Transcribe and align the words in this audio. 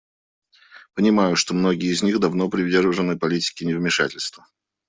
Понимаю, 0.95 1.35
что 1.35 1.53
многие 1.53 1.91
из 1.91 2.01
них 2.01 2.19
давно 2.19 2.49
привержены 2.49 3.19
политике 3.19 3.67
невмешательства. 3.67 4.47